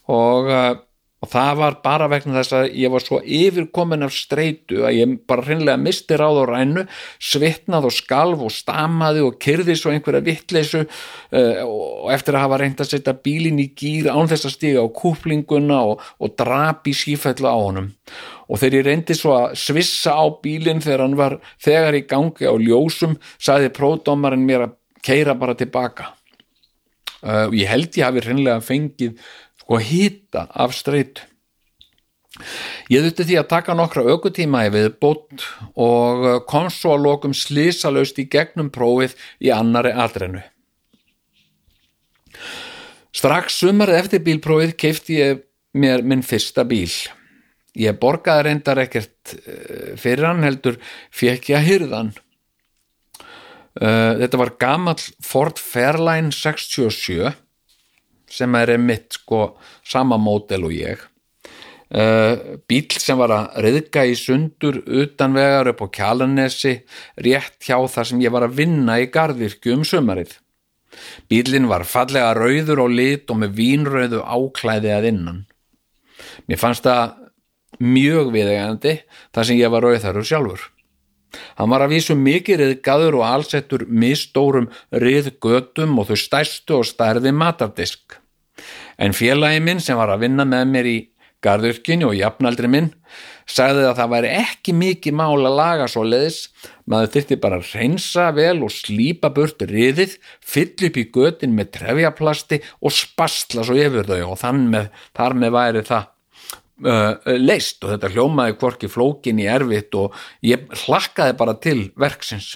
[0.10, 0.74] Og, uh,
[1.22, 5.16] og það var bara vegna þess að ég var svo yfirkomin af streitu að ég
[5.30, 6.84] bara hreinlega misti ráð og rænu
[7.18, 12.62] svitnað og skalf og stamaði og kyrði svo einhverja vittleysu uh, og eftir að hafa
[12.62, 16.90] reynd að setja bílinn í gýr án þess að stiga á kúplinguna og, og drap
[16.90, 17.94] í sífellu á honum
[18.46, 22.50] og þegar ég reyndi svo að svissa á bílinn þegar hann var þegar í gangi
[22.50, 26.12] á ljósum sagði pródómarinn mér að keira bara tilbaka.
[27.26, 29.16] Uh, og ég held ég hafi hreinlega fengið
[29.64, 31.26] sko hýta af streitu.
[32.92, 37.34] Ég þurfti því að taka nokkra aukutíma í viðbót og uh, kom svo að lokum
[37.38, 40.44] slísalaust í gegnum prófið í annari atrenu
[43.16, 46.92] strax sumarið eftir bílprófið keifti ég mér minn fyrsta bíl
[47.80, 50.80] ég borgaði reyndar ekkert uh, fyrir hann heldur
[51.14, 52.14] fekk ég að hyrðan
[53.82, 57.34] uh, þetta var gamall Ford Fairline 67
[58.36, 61.04] sem er mitt sko sama mótel og ég.
[61.86, 66.74] Uh, bíl sem var að reyðka í sundur utan vegar upp á Kjalanesi
[67.22, 70.34] rétt hjá þar sem ég var að vinna í garðvirkju um sumarið.
[71.30, 75.40] Bílinn var fallega rauður og lit og með vínrauðu áklæði að innan.
[76.50, 77.14] Mér fannst það
[77.80, 79.00] mjög viðegandi
[79.36, 80.72] þar sem ég var rauðarur sjálfur
[81.60, 87.34] Hann var að vísu mikið riðgaður og allsettur misstórum riðgötum og þau stærstu og stærði
[87.36, 88.20] matardisk.
[89.02, 90.98] En félagi minn sem var að vinna með mér í
[91.46, 92.94] garðurkinu og jafnaldri minn
[93.46, 96.40] sagði að það væri ekki mikið mál að laga svo leiðis
[96.90, 101.76] maður þyrfti bara að reynsa vel og slípa burt riðið, fyll upp í götin með
[101.78, 106.10] trefjaplasti og spastla svo yfir þau og þann með, þar með væri það
[106.84, 112.56] uh, leist og þetta hljómaði hvorki flókin í erfitt og ég hlakkaði bara til verksins.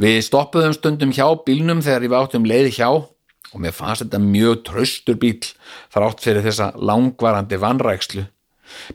[0.00, 4.60] Við stoppuðum stundum hjá bílnum þegar ég áttum leið hjá og mér fannst þetta mjög
[4.68, 5.40] tröstur bíl
[5.92, 8.28] þrátt fyrir þessa langvarandi vannrækslu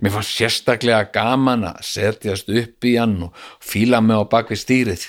[0.01, 5.05] mér fannst sérstaklega gaman að setjast upp í hann og fíla mig á bakvið stýrið.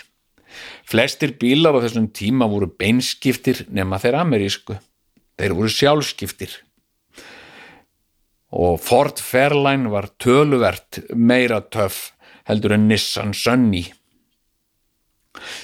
[0.88, 4.78] Flestir bílar á þessum tíma voru beinskiptir nema þeir amerísku.
[5.36, 6.54] Þeir voru sjálfskiptir
[8.56, 12.12] og Ford Fairline var töluvert meira töff
[12.48, 13.84] heldur en Nissan Sunny.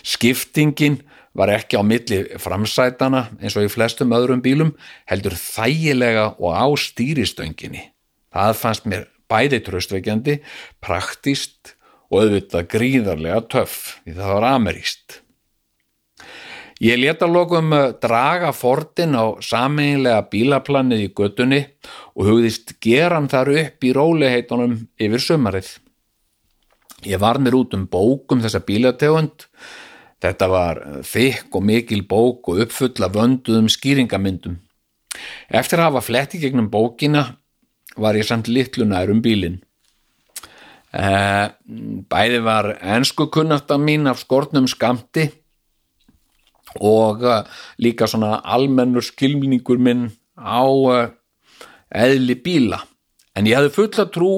[0.05, 1.01] Skiptingin
[1.33, 4.75] var ekki á milli framsætana eins og í flestum öðrum bílum
[5.09, 7.89] heldur þægilega og á stýristönginni.
[8.33, 10.41] Það fannst mér bæði tröstveikjandi,
[10.85, 11.77] praktist
[12.13, 15.22] og auðvitað gríðarlega töff því það var ameríst.
[16.83, 17.71] Ég leta lokum
[18.03, 21.61] draga fortin á sameinlega bílaplanið í göttunni
[22.19, 25.69] og hugðist geran þar upp í róliheitunum yfir sumarið.
[27.07, 29.47] Ég var mér út um bókum þessa bílategund.
[30.23, 34.57] Þetta var þykk og mikil bók og uppfulla vönduðum skýringamyndum.
[35.55, 37.37] Eftir að hafa fletti gegnum bókina
[37.95, 39.61] var ég samt litlu nær um bílinn.
[40.93, 41.47] Eh,
[42.11, 45.29] bæði var ensku kunnarta mín af skortnum skamti
[46.81, 47.43] og uh,
[47.83, 50.09] líka svona almennur skilminningur minn
[50.39, 51.11] á uh,
[51.93, 52.81] eðli bíla.
[53.37, 54.33] En ég hefði fulla trú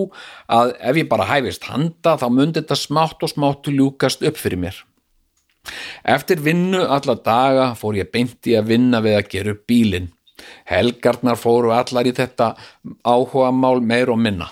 [0.47, 4.61] að ef ég bara hæfist handa þá myndi þetta smátt og smátt ljúkast upp fyrir
[4.67, 4.77] mér.
[6.05, 10.13] Eftir vinnu alla daga fór ég beinti að vinna við að gera upp bílin
[10.69, 12.53] helgarnar fóru allar í þetta
[13.07, 14.51] áhuga mál meir og minna.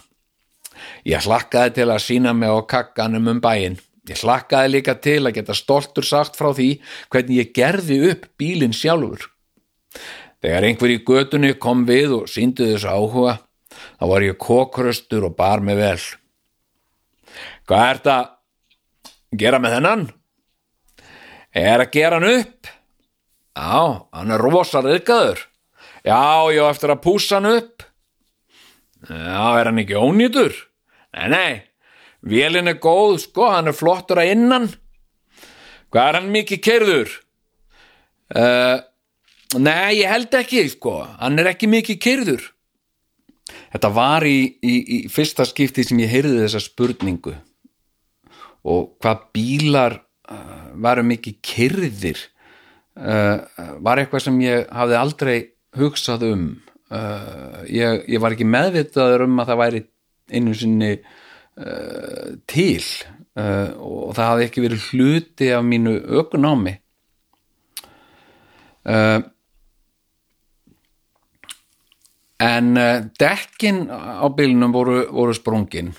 [1.07, 3.79] Ég hlakkaði til að sína mig á kakkanum um bæinn
[4.11, 6.73] Ég hlakkaði líka til að geta stoltur sagt frá því
[7.13, 9.29] hvernig ég gerði upp bílinn sjálfur.
[10.43, 13.37] Þegar einhver í götunni kom við og síndu þessu áhuga,
[14.01, 16.01] þá var ég kókröstur og bar mig vel.
[17.71, 20.05] Hvað er þetta að gera með þennan?
[21.63, 22.73] Er að gera hann upp?
[23.53, 23.79] Já,
[24.17, 25.47] hann er rosa reyðgaður.
[26.03, 27.85] Já, já, eftir að púsa hann upp.
[29.07, 30.57] Já, er hann ekki ónýtur?
[31.15, 31.53] Nei, nei.
[32.23, 34.69] Vélin er góð, sko, hann er flottur að innan.
[35.93, 37.15] Hvað er hann mikið kerður?
[38.33, 38.79] Uh,
[39.59, 41.01] nei, ég held ekki, sko.
[41.19, 42.45] Hann er ekki mikið kerður.
[43.75, 47.35] Þetta var í, í, í fyrsta skipti sem ég heyrði þessa spurningu.
[48.63, 52.21] Og hvað bílar uh, varu mikið kerðir
[52.97, 53.43] uh,
[53.83, 55.37] var eitthvað sem ég hafði aldrei
[55.79, 56.53] hugsað um.
[57.73, 59.79] Ég, ég var ekki meðvitaður um að það væri
[60.37, 60.91] einu sinni
[61.61, 62.85] uh, til
[63.37, 66.75] uh, og það hafði ekki verið hluti af mínu ökunámi
[68.89, 69.21] uh,
[72.43, 75.93] en uh, dekkin á bílnum voru, voru sprungin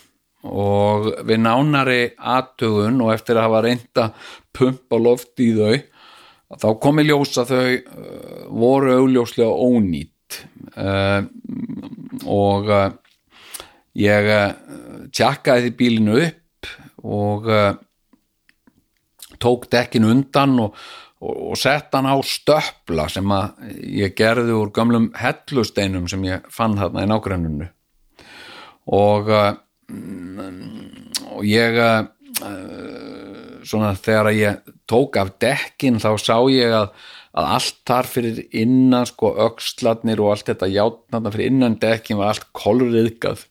[0.44, 4.10] og við nánari aðtugun og eftir að hafa reynda
[4.54, 5.78] pumpa loft í þau
[6.60, 7.70] þá kom í ljós að þau
[8.60, 10.42] voru augljóslega ónýtt
[12.30, 12.68] og
[14.00, 14.30] ég
[15.14, 16.70] tjakkaði því bílinu upp
[17.04, 17.74] og uh,
[19.44, 20.78] tók dekkin undan og,
[21.22, 26.48] og, og sett hann á stöpla sem að ég gerði úr gamlum hellusteinum sem ég
[26.54, 27.70] fann þarna í nágranninu
[28.94, 29.54] og uh,
[31.34, 31.76] og ég
[33.68, 36.88] svona þegar ég tók af dekkin þá sá ég að,
[37.36, 42.34] að allt þar fyrir innan sko öxlatnir og allt þetta játnarna fyrir innan dekkin var
[42.34, 43.46] allt kolriðgað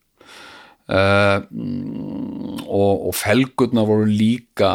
[0.90, 1.38] uh,
[2.66, 4.72] og, og felgurna voru líka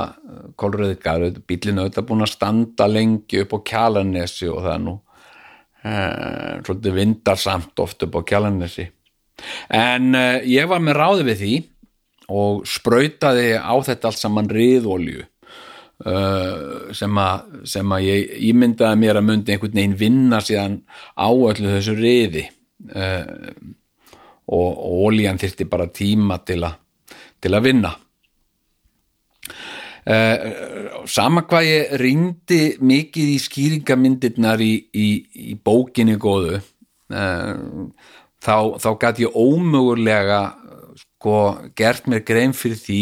[0.59, 6.51] kolriðgað bílinu auðvitað búin að standa lengi upp á kjalanesi og það er nú uh,
[6.65, 8.87] svolítið vindarsamt oft upp á kjalanesi
[9.73, 11.55] en uh, ég var með ráði við því
[12.37, 15.25] og sprautaði á þetta allt saman riðolju
[16.93, 20.75] sem, að, sem að ég ímyndaði mér að myndi einhvern veginn vinna síðan
[21.17, 22.43] á öllu þessu riði.
[22.93, 23.31] Og,
[24.47, 26.71] og oljan þyrfti bara tíma til, a,
[27.41, 27.93] til að vinna.
[30.07, 35.07] Uh, sama hvað ég ringdi mikið í skýringamyndirnar í, í,
[35.51, 37.89] í bókinni góðu uh,
[38.39, 40.39] þá, þá gæti ég ómögulega
[41.01, 41.35] sko
[41.75, 43.01] gert mér grein fyrir því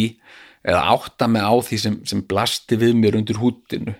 [0.65, 3.93] eða átta mig á því sem, sem blasti við mér undir húttinu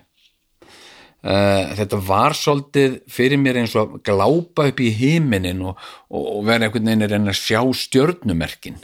[1.26, 6.26] uh, þetta var svolítið fyrir mér eins og að glápa upp í himinin og, og,
[6.36, 8.78] og vera einhvern veginn að reyna að sjá stjörnumerkin.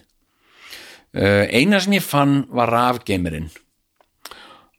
[1.12, 3.50] Uh, eina sem ég fann var rafgeimirinn.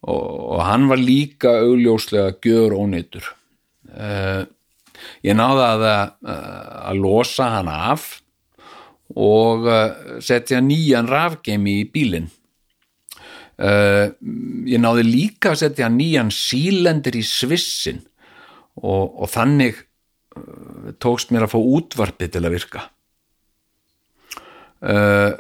[0.04, 0.26] Og,
[0.58, 3.30] og hann var líka augljóslega gjör óneitur
[3.96, 4.44] uh,
[5.24, 5.86] ég náði að,
[6.28, 8.10] að, losa hann af
[9.16, 9.68] og
[10.24, 12.28] setja nýjan rafgeimi í bílinn
[13.64, 14.12] uh,
[14.68, 18.02] ég náði líka að setja nýjan sílendur í svissin
[18.80, 22.88] og, og þannig uh, tókst mér að fá útvarpið til að virka.
[24.84, 25.32] Uh,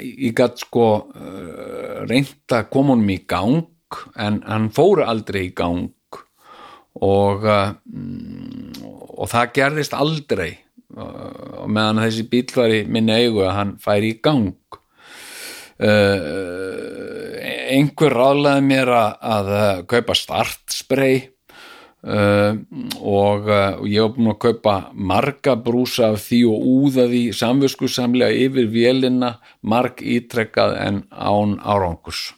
[0.00, 0.84] ég gætt sko
[2.72, 5.92] koma honum í gang en hann fór aldrei í gang
[7.04, 7.76] og uh,
[9.18, 10.58] og það gerðist aldrei
[11.68, 14.54] meðan þessi bíl var í minni eigu að hann færi í gang
[15.82, 19.50] uh, einhver ráðlaði mér að, að
[19.90, 21.18] kaupa startspray.
[21.98, 22.54] Uh,
[23.02, 28.44] og, og ég var búin að kaupa marga brúsa af því og úða því samvöskusamlega
[28.46, 29.32] yfir vélina
[29.66, 32.28] marg ítrekkað en án árangurs.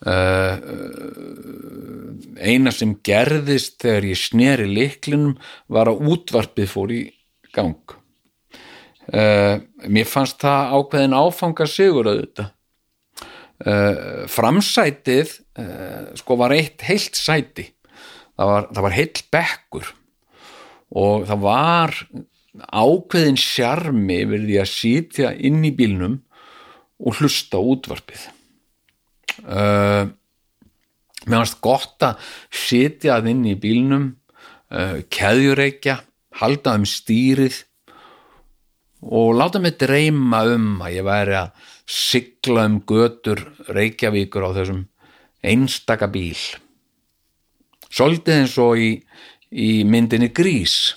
[0.00, 0.56] Uh,
[2.40, 5.34] eina sem gerðist þegar ég sneri liklinum
[5.68, 7.02] var að útvarpið fór í
[7.52, 7.99] gang
[9.14, 12.46] uh, mér fannst það ákveðin áfanga sigur að þetta
[13.66, 15.36] uh, framsætið
[16.16, 17.66] sko var eitt heilt sæti.
[18.32, 19.88] Það var, það var heilt bekkur.
[20.96, 21.96] Og það var
[22.72, 26.16] ákveðin sjarmi yfir því að sitja inn í bílnum
[27.00, 28.24] og hlusta útvarpið.
[29.40, 30.10] Uh,
[31.26, 34.08] mér fannst gott að sitja að inn í bílnum
[34.72, 36.00] uh, keðjureikja
[36.40, 37.62] halda um stýrið
[39.00, 43.42] og láta mig dreyma um að ég væri að sigla um götur
[43.72, 44.82] Reykjavíkur á þessum
[45.42, 46.36] einstaka bíl.
[47.90, 48.90] Svolítið eins og í,
[49.50, 50.94] í myndinni grís.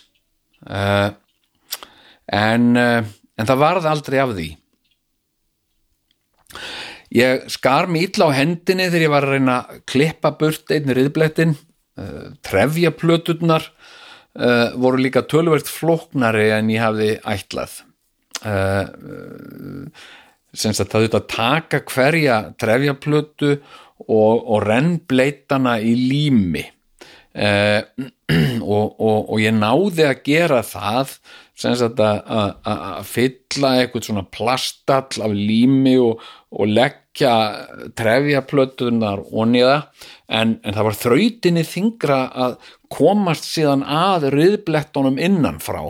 [0.63, 1.15] Uh,
[2.27, 3.01] en, uh,
[3.39, 4.49] en það varð aldrei af því.
[7.13, 10.93] Ég skar mig illa á hendinni þegar ég var að reyna að klippa burt einn
[10.97, 11.55] riðblettin,
[11.97, 17.81] uh, trefjaplöturnar uh, voru líka tölvert flóknari en ég hafði ætlað.
[18.43, 19.87] Uh,
[20.53, 23.55] sem sagt það auðvitað taka hverja trefjaplötu
[24.07, 26.67] og, og rennbleitana í lími.
[28.63, 31.15] Og, og, og ég náði að gera það
[31.59, 36.21] sem sagt að, að, að fylla eitthvað svona plastall af lími og,
[36.53, 37.33] og leggja
[37.99, 39.77] trefjaplötunar og niða
[40.29, 42.55] en, en það var þrautinni þingra að
[42.93, 45.83] komast síðan að riðblettunum innan frá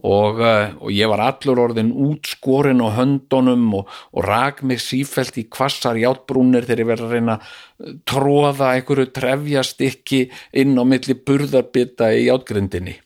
[0.00, 5.46] og, og ég var allur orðin útskorin á höndunum og, og rak mig sífælt í
[5.52, 10.22] kvassar játbrúnir þegar ég verið að reyna að tróða einhverju trefjastikki
[10.62, 12.96] inn á milli burðarbita í játgrindinni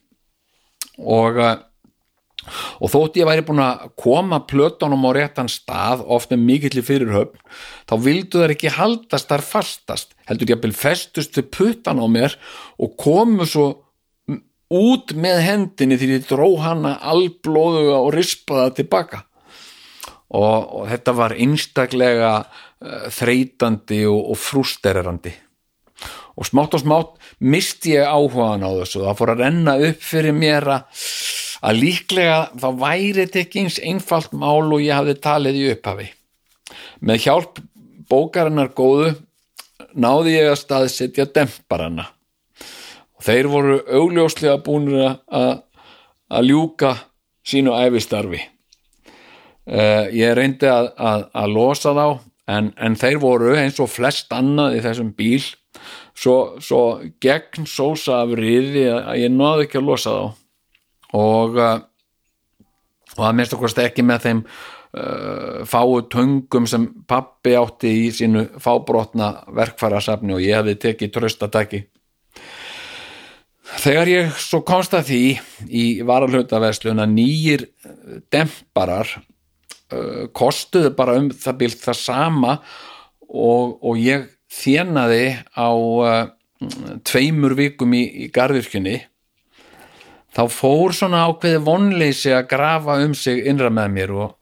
[0.97, 1.41] og
[2.79, 6.85] og þótt ég væri búin að koma plötunum á réttan stað oft með mikill í
[6.85, 7.41] fyrirhöfn
[7.89, 12.37] þá vildu þær ekki haldast þar fastast heldur ég að byrja festustu puttan á mér
[12.79, 13.67] og komu svo
[14.73, 19.23] út með hendinni því ég dró hana alblóðuga og rispaða tilbaka.
[20.27, 25.31] Og, og þetta var einstaklega uh, þreytandi og, og frústererandi.
[26.37, 29.05] Og smátt og smátt misti ég áhugaðan á þessu.
[29.05, 31.05] Það fór að renna upp fyrir mér að,
[31.65, 36.11] að líklega þá væri þetta ekki eins einfalt mál og ég hafði talið í upphafi.
[37.07, 37.63] Með hjálp
[38.11, 39.15] bókarinnar góðu
[39.97, 42.11] náði ég að staðsetja demparana
[43.17, 45.55] og þeir voru augljóslega búinir að
[46.27, 46.93] að ljúka
[47.47, 52.07] sínu æfistarfi uh, ég reyndi að, að, að losa þá
[52.57, 55.43] en, en þeir voru eins og flest annað í þessum bíl.
[56.17, 56.81] Svo, svo
[57.21, 60.25] gegn sósa af riði að ég náði ekki að losa þá.
[61.17, 61.75] Og uh,
[63.17, 69.31] og það minnst ekki með þeim uh, fáu töngum sem pappi átti í sínu fábrotna
[69.55, 71.85] verkfærasafni og ég hefði tekið tröstatæki
[73.81, 75.23] þegar ég svo komst að því
[75.69, 77.65] í varalhutaverslun að nýjir
[78.33, 82.55] demparar uh, kostuðu bara um það bílt það sama
[83.27, 86.25] og, og ég þjenaði á uh,
[87.05, 88.97] tveimur vikum í, í garðirkjunni
[90.37, 94.33] þá fór svona ákveði vonleysi að grafa um sig innra með mér og,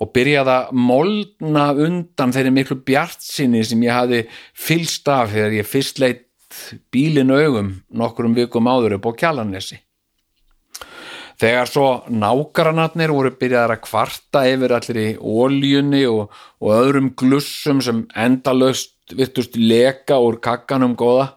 [0.00, 4.22] og byrjaði að molna undan þeirri miklu bjartsinni sem ég hafi
[4.52, 6.28] fylst af þegar ég fyrst leitt
[6.92, 9.80] bílin augum nokkurum vikum áður upp á kjalarnesi
[11.42, 16.28] Þegar svo nákaranatnir voru byrjaðar að kvarta yfir allir í óljunni og,
[16.62, 21.32] og öðrum glussum sem endalöst virtust leka úr kakkanum góða,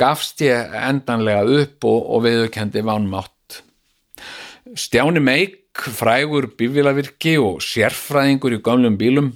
[0.00, 3.62] gafst ég endanlega upp og, og viðurkendi vannmátt.
[4.74, 5.62] Stjáni Meik,
[5.94, 9.34] frægur bífilavirki og sérfræðingur í gamlum bílum,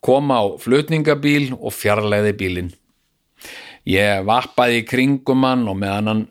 [0.00, 2.72] kom á flutningabíl og fjarlæði bílinn.
[3.88, 6.26] Ég vappaði í kringum hann og meðan hann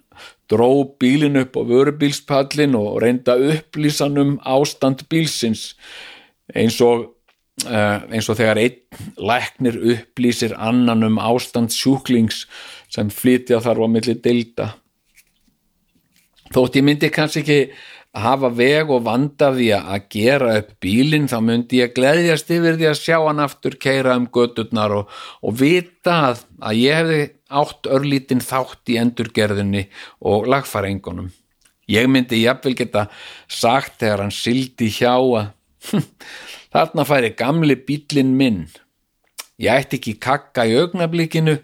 [0.50, 0.70] dró
[1.02, 5.74] bílinn upp á vörubílspallin og reynda upplýsan um ástand bílsins
[6.56, 7.06] eins og,
[7.66, 8.78] uh, eins og þegar einn
[9.18, 12.45] læknir upplýsir annan um ástand sjúklings
[12.89, 14.74] sem flytja þarf á milli dilda.
[16.50, 17.60] Þótt ég myndi kannski ekki
[18.18, 22.88] hafa veg og vanda því að gera upp bílinn þá myndi ég gleðjast yfir því
[22.89, 25.12] að sjá hann aftur keira um gödurnar og,
[25.45, 27.22] og vita að, að ég hefði
[27.62, 29.86] átt örlítinn þátt í endurgerðinni
[30.26, 31.30] og lagfæringunum.
[31.89, 33.07] Ég myndi jafnvel geta
[33.49, 35.49] sagt þegar hann sildi hjá að
[35.89, 36.05] hm,
[36.74, 38.68] þarna færi gamli bílinn minn.
[39.60, 41.57] Ég ætti ekki kakka í augnablikinu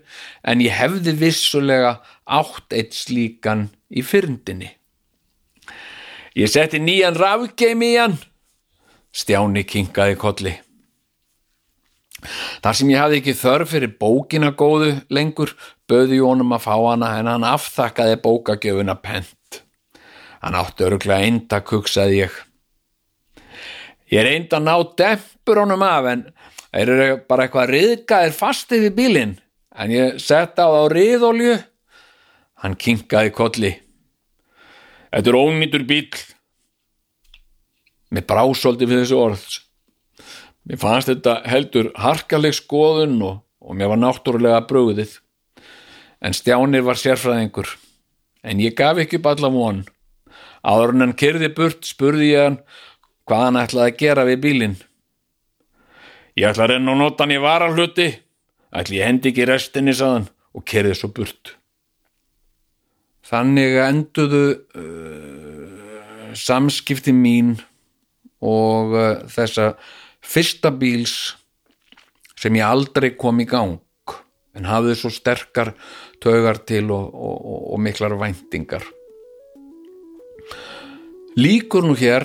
[0.45, 4.73] en ég hefði vissulega átt eitt slíkan í fyrndinni.
[6.35, 8.17] Ég setti nýjan rafgeim í hann.
[9.15, 10.51] Stjáni kinkaði kolli.
[12.59, 15.53] Þar sem ég hafði ekki þörf fyrir bókina góðu lengur,
[15.87, 19.61] böði honum að fá hana en hann afþakkaði bókagjöfuna pent.
[20.43, 22.35] Hann átti öruglega einda kuksaði ég.
[24.11, 26.27] Ég reyndi að ná dempur honum af en
[26.67, 29.33] þeir eru bara eitthvað riðgaðir fastið við bílinn
[29.71, 31.57] en ég setta á þá riðolju.
[32.59, 33.73] Hann kinkaði kolli.
[35.15, 36.09] Þetta er ónýtur bíl.
[38.11, 39.61] Mér brásóldi við þessu orðs.
[40.67, 45.21] Mér fannst þetta heldur harkaleg skoðun og, og mér var náttúrulega bröðið.
[46.19, 47.69] En Stjáni var sérfræðingur.
[48.43, 49.83] En ég gaf ekki upp alla von.
[50.67, 52.61] Áður en hann kyrði burt spurði ég hann
[53.25, 54.77] hvað hann ætlaði að gera við bílinn.
[56.35, 58.09] Ég ætla að renna og nota hann í varalhuti.
[58.75, 61.55] Ætli ég hendi ekki restinni saðan og kyrði svo burt.
[63.25, 64.43] Þannig enduðu
[64.77, 67.55] uh, samskipti mín
[68.45, 69.71] og uh, þessa
[70.25, 71.33] fyrsta bíls
[72.37, 73.79] sem ég aldrei kom í gang
[74.55, 75.73] en hafði svo sterkar
[76.23, 78.85] tögar til og, og, og, og miklar væntingar.
[81.35, 82.23] Líkur nú hér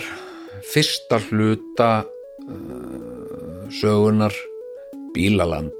[0.70, 4.36] fyrsta hluta uh, sögunar
[5.14, 5.79] Bílaland.